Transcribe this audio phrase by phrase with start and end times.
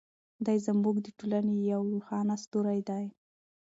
[0.45, 3.05] دی زموږ د ټولنې یو روښانه ستوری دی.